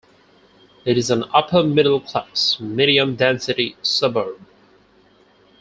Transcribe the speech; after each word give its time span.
It 0.83 0.97
is 0.97 1.11
an 1.11 1.25
upper 1.31 1.61
middle 1.61 1.99
class, 1.99 2.59
medium-density 2.59 3.75
suburb. 3.83 4.41